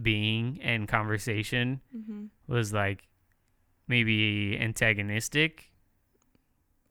[0.02, 2.26] being and conversation Mm-hmm.
[2.48, 3.08] was like
[3.88, 5.68] maybe antagonistic.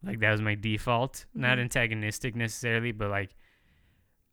[0.02, 1.26] Like that was my default.
[1.34, 1.62] Not Mhm.
[1.62, 3.34] antagonistic necessarily, but like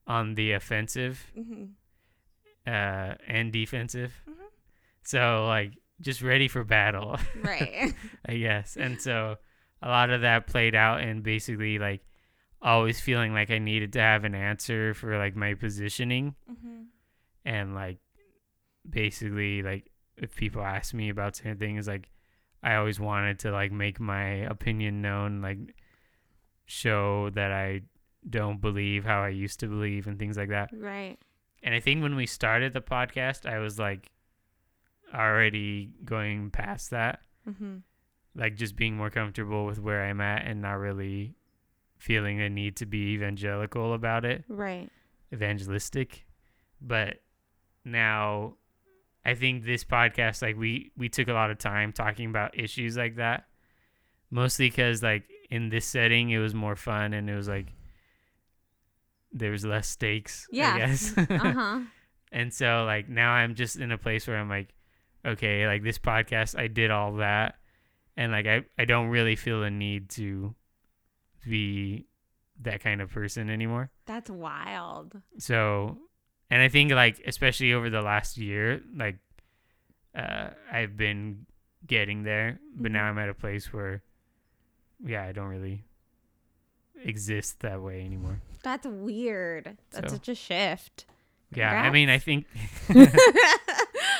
[0.05, 1.65] on the offensive Mm-hmm.
[2.67, 4.13] Uh, and defensive.
[4.29, 4.33] Mhm.
[5.03, 7.93] So like just ready for battle, Right.
[8.25, 8.75] I guess.
[8.77, 9.37] And so
[9.81, 12.01] a lot of that played out in basically like
[12.61, 16.81] always feeling like I needed to have an answer for like my positioning mm-hmm.
[17.45, 17.99] and like
[18.89, 22.09] basically like if people ask me about certain things like
[22.63, 25.57] i always wanted to like make my opinion known like
[26.65, 27.81] show that i
[28.29, 31.17] don't believe how i used to believe and things like that Right.
[31.67, 34.09] And i think when we started the podcast i was like
[35.13, 37.77] already going past that Mm-hmm.
[38.35, 41.35] like just being more comfortable with where i'm at and not really
[41.97, 44.89] feeling a need to be evangelical about it Right.
[45.33, 46.25] evangelistic
[46.81, 47.21] but
[47.85, 48.55] now
[49.23, 52.97] i think this podcast like we we took a lot of time talking about issues
[52.97, 53.45] like that
[54.29, 57.67] mostly because like in this setting it was more fun and it was like
[59.31, 60.73] there was less stakes Yeah.
[60.73, 61.79] i guess Uh huh.
[62.31, 64.73] and so like now i'm just in a place where i'm like
[65.25, 67.55] okay like this podcast i did all that
[68.15, 70.55] and like i i don't really feel a need to
[71.47, 72.05] be
[72.61, 75.21] that kind of person anymore That's wild.
[75.37, 75.97] so,
[76.49, 79.19] and I think like especially over the last year, like
[80.15, 81.45] uh, I've been
[81.85, 83.09] getting there, but now Mhm.
[83.11, 84.01] I'm at a place where,
[85.05, 85.83] yeah, I don't really
[87.03, 88.41] exist that way anymore.
[88.63, 89.77] That's weird.
[89.91, 91.05] That's So- such a shift.
[91.55, 92.45] Yeah, I mean, I think,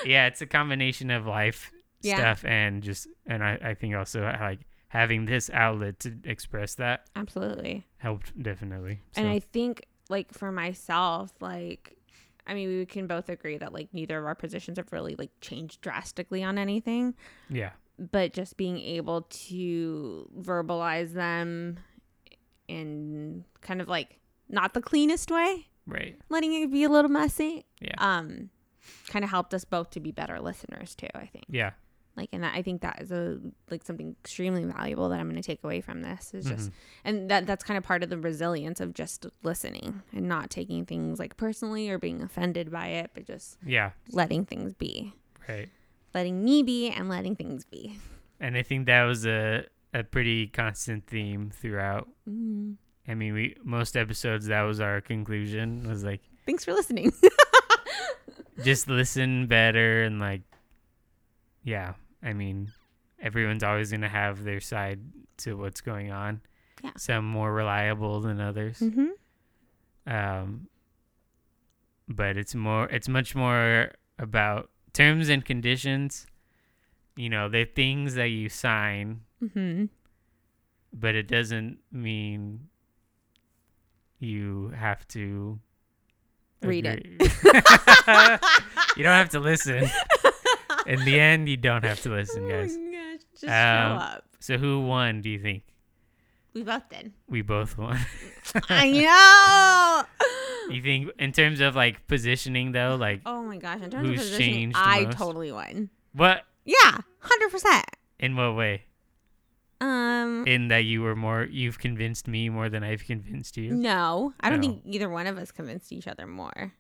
[0.06, 1.72] yeah, it's a combination of life
[2.02, 2.16] Yeah.
[2.18, 6.76] stuff and just, and I, I think also uh, like having this outlet to express
[6.76, 7.86] that Absolutely.
[7.98, 9.02] helped definitely.
[9.18, 11.98] And I think, like, for myself, like,
[12.46, 15.32] I mean, we can both agree that, like, neither of our positions have really, like,
[15.42, 17.14] changed drastically on anything.
[17.50, 21.78] yeah, But just being able to verbalize them
[22.70, 24.20] and kind of, like,
[24.50, 26.18] not the cleanest way, right.
[26.30, 27.96] letting it be a little messy, Yeah.
[27.98, 28.50] um,
[29.08, 31.46] kind of helped us both to be better listeners, too, I think.
[31.50, 31.72] Yeah.
[32.16, 35.40] Like, and that, I think that is a, like, something extremely valuable that I'm going
[35.42, 36.74] to take away from this is just Mhm.
[37.04, 40.84] and that that's kind of part of the resilience of just listening and not taking
[40.86, 43.92] things like personally or being offended by it but just Yeah.
[44.12, 45.14] letting things be
[45.48, 45.70] Right.
[46.16, 48.00] letting me be and letting things be
[48.40, 52.10] and I think that was a a pretty constant theme throughout.
[52.28, 52.78] mm.
[53.08, 57.12] I mean, we most episodes that was our conclusion was like, thanks for listening
[58.64, 60.42] just listen better and like
[61.64, 61.94] yeah
[62.24, 62.72] i mean
[63.22, 65.00] everyone's always going to have their side
[65.38, 66.42] to what's going on
[66.84, 66.92] Yeah.
[66.98, 69.08] some more reliable than others mm-hmm.
[70.12, 70.68] um
[72.08, 76.26] but it's more it's much more about terms and conditions
[77.16, 79.86] you know they're things that you sign Mm-hmm.
[80.94, 82.70] but it doesn't mean
[84.20, 85.60] you have to
[86.64, 87.06] Read it.
[88.98, 89.88] you don't have to listen
[90.88, 94.04] in the end you don't have to listen guys Oh my gosh, just Um, show
[94.04, 94.24] up.
[94.40, 95.64] so who won do you think
[96.54, 97.12] We both did.
[97.30, 98.00] we both won
[98.70, 100.74] I know.
[100.74, 103.82] you think in terms of like positioning though like Oh my gosh!
[103.82, 105.18] In terms Who's of positioning, changed I most?
[105.18, 105.90] totally won.
[106.14, 107.86] what Yeah, hundred percent.
[108.20, 108.84] in what way
[109.80, 113.72] Um, in that you were more you've convinced me more than I've convinced you.
[113.74, 114.68] no, I don't No.
[114.70, 116.74] think either one of us convinced each other more.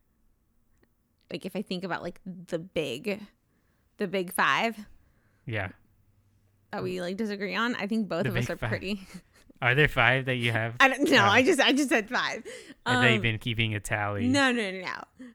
[1.31, 3.21] Like if I think about like the big,
[3.97, 4.77] the big five
[5.45, 5.69] Yeah.
[6.71, 8.69] that we like disagree on, I think both The of us are five.
[8.69, 9.01] pretty.
[9.61, 10.75] Are there five that you have?
[10.79, 11.23] I don't know.
[11.25, 12.43] I just I just said five.
[12.85, 14.27] Have they Um, been keeping a tally?
[14.27, 15.25] No, no, no, no.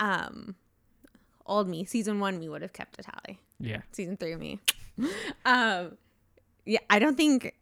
[0.00, 0.54] Um,
[1.44, 3.38] old me, season one, we would have kept a tally.
[3.60, 3.82] Yeah.
[3.92, 4.60] season three me.
[5.44, 5.98] um,
[6.66, 7.54] yeah, I don't think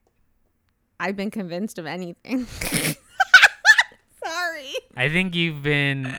[0.99, 2.47] I've been convinced of anything.
[4.25, 4.75] Sorry.
[4.97, 6.17] I think you've been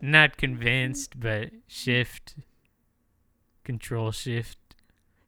[0.00, 2.34] not convinced, but shift,
[3.64, 4.58] control shift.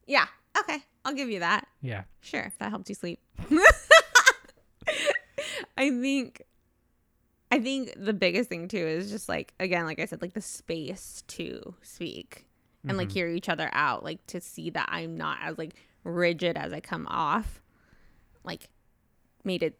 [0.05, 0.25] Yeah.
[0.57, 0.79] Okay.
[1.05, 1.67] I'll give you that.
[1.81, 2.03] Yeah.
[2.21, 2.51] Sure.
[2.59, 3.19] That helped you sleep.
[5.77, 6.43] I think.
[7.51, 10.41] I think the biggest thing too is just like again, like I said, like the
[10.41, 12.45] space to speak
[12.87, 13.13] and like Mhm.
[13.13, 16.79] hear each other out, like to see that I'm not as like rigid as I
[16.79, 17.61] come off,
[18.43, 18.69] like
[19.43, 19.79] made it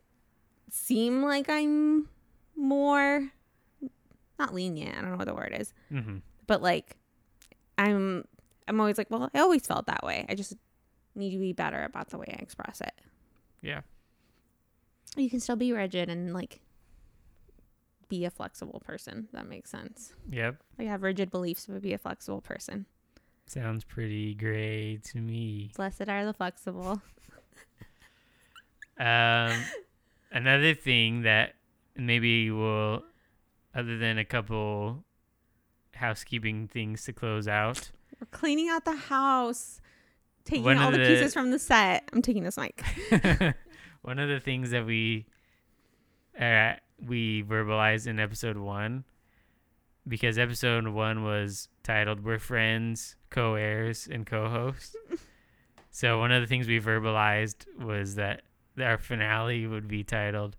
[0.69, 2.08] seem like I'm
[2.55, 3.32] more
[4.38, 4.97] not lenient.
[4.97, 6.21] I don't know what the word is, Mhm.
[6.47, 6.95] but like
[7.77, 8.25] I'm
[8.67, 10.25] I'm always like, well, I always felt that way.
[10.29, 10.53] I just
[11.15, 12.93] need to be better about the way I express it.
[13.62, 13.82] Yeah.
[15.17, 16.62] You can still be rigid and like
[18.10, 19.27] be a flexible person.
[19.34, 20.13] That makes sense.
[20.29, 20.58] Yep.
[20.77, 22.86] Like have rigid beliefs, but be a flexible person.
[23.49, 25.71] Sounds pretty great to me.
[25.75, 27.01] Blessed are the flexible.
[29.01, 29.53] Um,
[30.29, 31.53] another thing that
[31.95, 33.03] maybe will,
[33.73, 35.05] other than a couple
[35.93, 39.79] housekeeping things to close out, We're cleaning out the house,
[40.43, 42.09] taking One all the, the- pieces from the set.
[42.12, 42.83] I'm taking this mic.
[44.01, 45.25] one of the things that we
[46.38, 49.05] uh, we verbalized in episode one,
[50.05, 54.95] because episode one was titled "We're Friends, Co-heirs, and Co-hosts."
[55.91, 58.41] so one of the things we verbalized was that
[58.81, 60.55] our finale would be titled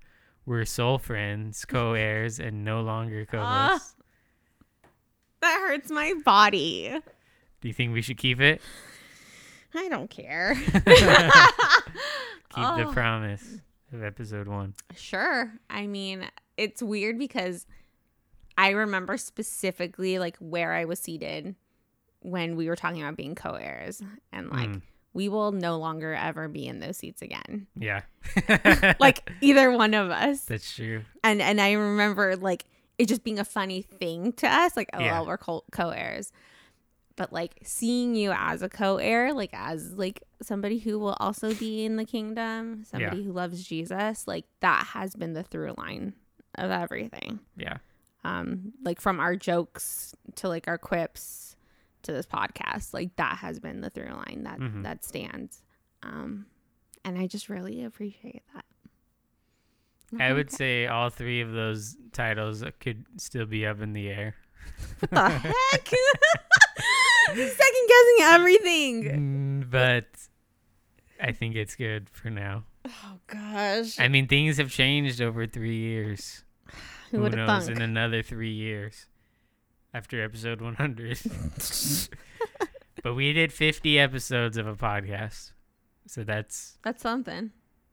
[0.46, 3.94] "We're Soul Friends, Co-heirs, and No Longer ah, Co-hosts."
[5.40, 6.94] That hurts my body.
[7.60, 8.60] Do you think we should keep it?
[9.74, 10.54] I don't care.
[10.64, 10.84] Keep
[12.64, 12.92] the Oh.
[12.92, 13.58] promise
[13.92, 14.74] of episode one.
[14.96, 15.52] Sure.
[15.70, 17.66] I mean, it's weird because
[18.58, 21.54] I remember specifically like where I was seated
[22.22, 24.02] when we were talking about being co-heirs
[24.32, 27.66] and like Mm, we will no longer ever be in those seats again.
[27.76, 28.02] yeah.
[29.00, 30.42] Like either one of us.
[30.42, 31.02] That's true.
[31.24, 32.64] And and I remember like
[32.98, 35.12] it just being a funny thing to us like oh Yeah.
[35.12, 36.30] well, we're co- co-heirs.
[37.16, 41.84] But like seeing you as a co-heir, like as like somebody who will also be
[41.84, 46.14] in the kingdom, somebody who loves Jesus, like that has been the through line
[46.56, 47.40] of everything.
[47.56, 47.78] Yeah.
[48.24, 51.49] Um, like from our jokes to like our quips
[52.02, 54.82] to this podcast, like that has been the through line that Mhm.
[54.84, 55.62] that stands.
[56.02, 56.46] Um,
[57.04, 58.64] and I just really appreciate that.
[60.18, 64.34] I would say all three of those titles could still be up in the air.
[65.00, 65.88] What the heck?
[67.26, 69.04] Second guessing everything.
[69.04, 70.06] Mm, but
[71.22, 72.64] I think it's good for now.
[72.88, 74.00] Oh gosh.
[74.00, 76.44] I mean, things have changed over three years.
[77.10, 77.76] Who Who would have knows thunk?
[77.76, 79.06] in another three years
[79.94, 81.20] after episode 100?
[83.02, 85.52] but we did 50 episodes of a podcast.
[86.06, 87.50] So that's That's something.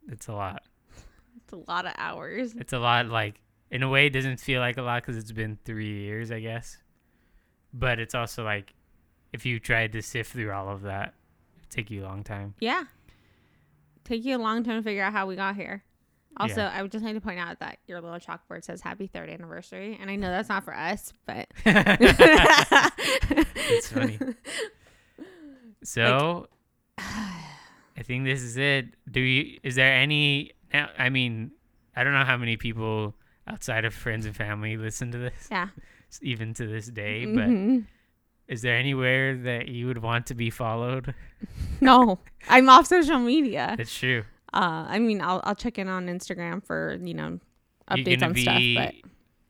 [0.08, 0.64] it's a lot.
[1.44, 2.54] It's a lot of hours.
[2.56, 5.32] It's a lot like in a way it doesn't feel like a lot cuz it's
[5.32, 6.78] been 3 years, I guess.
[7.74, 8.74] But it's also like
[9.34, 11.14] if you tried to sift through all of that,
[11.58, 12.56] it'd take you a long time.
[12.60, 12.86] Yeah.
[14.04, 15.84] Take you a long time to figure out how we got here.
[16.40, 16.72] Also, Yeah.
[16.74, 19.98] I would just like to point out that your little chalkboard says happy third anniversary.
[20.00, 24.20] And I know that's not for us, but it's funny.
[25.84, 26.48] So
[26.98, 28.88] I think this is it.
[29.10, 30.52] Do you is there any
[30.98, 31.52] I mean,
[31.96, 33.16] I don't know how many people
[33.48, 35.48] outside of friends and family listen to this.
[35.50, 35.70] Yeah.
[36.22, 37.26] even to this day.
[37.26, 37.86] But Mhm.
[38.48, 41.14] is there anywhere that you would want to be followed?
[41.82, 42.20] no,
[42.50, 43.76] I'm off social media.
[43.78, 44.24] That's true.
[44.54, 47.40] Uh, I mean, I'll I'll check in on Instagram for you know
[47.92, 48.42] updates on be.
[48.44, 49.10] stuff, but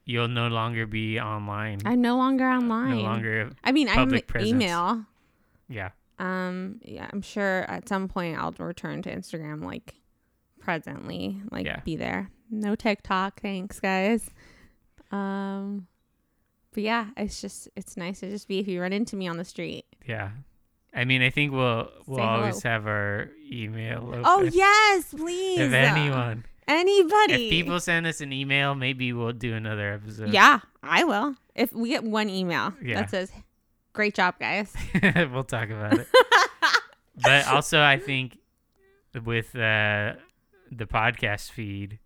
[0.09, 1.79] You'll no longer be online.
[1.83, 2.95] I'm no longer online.
[2.97, 3.49] no longer.
[3.63, 4.49] I mean, I'm presence.
[4.49, 5.05] email.
[5.67, 5.89] Yeah.
[6.17, 9.95] Um, yeah, I'm sure at some point I'll return to Instagram like
[10.59, 11.81] presently, like Yeah.
[11.81, 12.31] be there.
[12.49, 14.29] No TikTok, thanks guys.
[15.11, 15.87] Um,
[16.73, 19.35] but yeah, it's just it's nice to just be if you run into me on
[19.37, 19.85] the street.
[20.07, 20.31] Yeah.
[20.93, 22.73] I mean, I think we'll we'll Say always hello.
[22.73, 24.03] have our email.
[24.07, 24.21] Open.
[24.25, 25.59] Oh yes, please.
[25.59, 30.29] If anyone, anybody, if people send us an email, maybe we'll do another episode.
[30.33, 31.35] yeah, I will.
[31.55, 33.01] If we get one email Yeah.
[33.01, 33.31] that says,
[33.93, 34.73] "Great job, guys."
[35.31, 36.07] we'll talk about it.
[37.23, 38.37] but also, I think
[39.25, 40.13] with uh,
[40.71, 41.99] the podcast feed,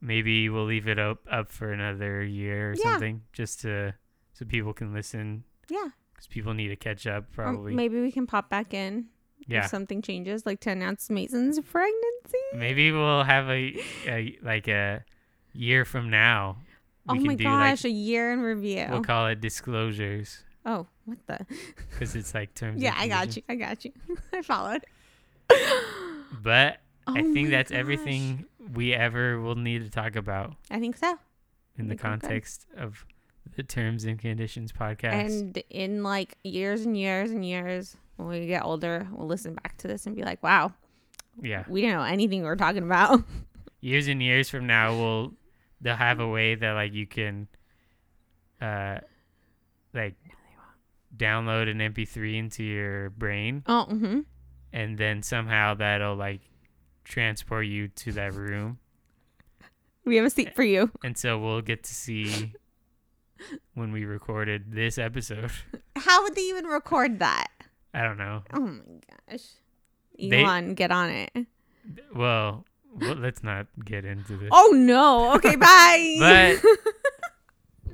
[0.00, 2.82] maybe we'll leave it up up for another year or Yeah.
[2.92, 3.94] something, just to
[4.32, 5.44] so people can listen.
[5.68, 5.88] Yeah.
[6.18, 7.24] Because people need to catch up.
[7.38, 7.74] Or Probably.
[7.74, 9.06] maybe we can pop back in
[9.46, 9.64] yeah.
[9.64, 12.38] if something changes, like to announce Mason's pregnancy.
[12.54, 15.04] Maybe we'll have a, a like a
[15.52, 16.56] year from now.
[17.08, 18.86] oh We my can do gosh, like a year in review.
[18.90, 21.46] we'll call it disclosures oh, what the?
[21.90, 22.82] because it's like terms.
[22.82, 23.42] Yeah, I got you.
[23.48, 23.92] I got you.
[24.32, 24.84] I followed.
[26.42, 27.78] But Oh I think that's gosh.
[27.78, 28.44] everything
[28.74, 31.18] we ever will need to talk about I think so.
[31.78, 32.02] in the we're good.
[32.02, 33.06] context of
[33.56, 35.12] the terms and conditions podcast.
[35.12, 39.76] And in like years and years and years, when we get older, we'll listen back
[39.78, 40.72] to this and be like, "Wow,
[41.40, 43.22] yeah, we didn't know anything we were talking about."
[43.80, 45.32] years and years from now, we'll
[45.80, 47.48] they'll have a way that like you can,
[48.60, 48.98] uh,
[49.94, 50.16] like
[51.16, 54.20] download an MP3 into your brain, oh, mm-hmm.
[54.72, 56.40] and then somehow that'll like
[57.04, 58.78] transport you to that room,
[60.04, 60.90] we have a seat for you.
[61.04, 62.52] and so we'll get to see
[63.74, 65.50] when we recorded this episode.
[65.96, 67.48] How would they even record that?
[67.94, 68.42] I don't know.
[68.52, 68.80] Oh my
[69.30, 69.44] gosh,
[70.18, 71.30] They- Elon, get on it.
[72.14, 72.64] Well,
[72.94, 74.48] well let's not get into this.
[74.52, 75.34] Oh no.
[75.36, 76.16] Okay, bye.
[76.18, 76.62] But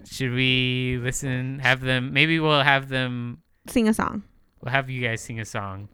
[0.11, 1.59] should we listen?
[1.61, 2.13] Have them?
[2.13, 3.43] Maybe we'll have them.
[3.69, 4.23] sing a song.
[4.63, 5.89] We'll have you guys sing a song.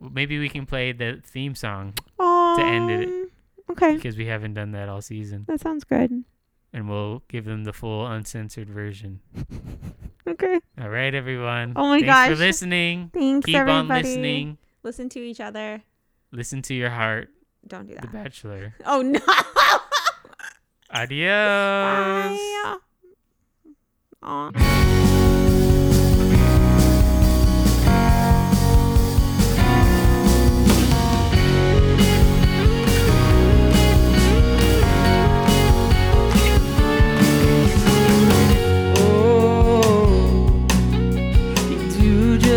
[0.00, 3.08] Maybe we can play the theme song to end it.
[3.08, 3.30] Um,
[3.70, 6.22] okay, because we haven't done that all season, that sounds good.
[6.76, 9.20] And we'll give them the full uncensored version.
[10.28, 10.58] Okay.
[10.82, 11.74] All right, everyone.
[11.76, 12.28] Oh my Thanks gosh.
[12.30, 13.12] for listening.
[13.14, 13.78] Thanks, Keep everybody.
[13.78, 14.58] on listening.
[14.82, 15.84] Listen to each other.
[16.32, 17.28] Listen to your heart,
[17.64, 18.02] Don't do that.
[18.02, 18.08] The.
[18.08, 18.74] Bachelor.
[18.84, 19.20] Oh no.
[20.90, 22.38] Adios.
[22.40, 22.76] Bye.
[24.24, 25.12] Aw.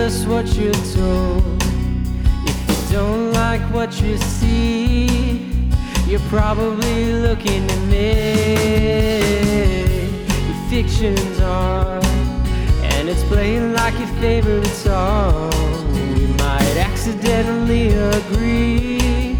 [0.10, 1.44] Just what you're told.
[2.52, 5.70] If you don't like what you see,
[6.08, 8.24] you're probably looking at me.
[10.48, 12.04] The fiction's on,
[12.92, 15.52] and it's playing like your favorite song.
[15.94, 19.38] We might accidentally agree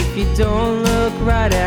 [0.00, 1.61] if you don't look right at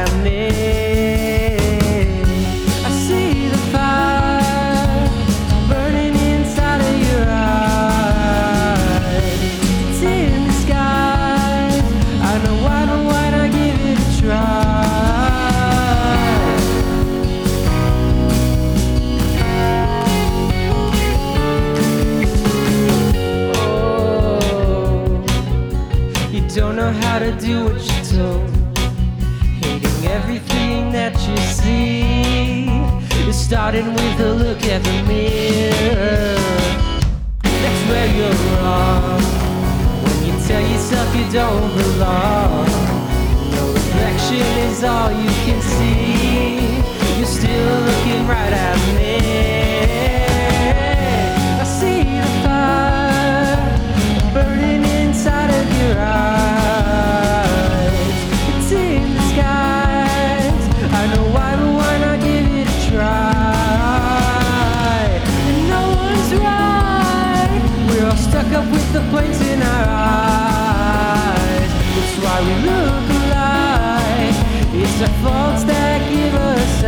[74.97, 76.83] It's the faults that give us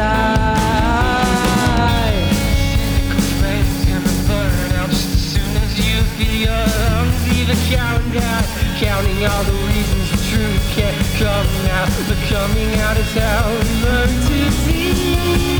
[3.83, 7.27] gonna burn out just as soon as you feel your lungs
[8.79, 13.83] counting all the reasons the truth can't come out, but coming out is how we
[13.83, 15.56] learn to see.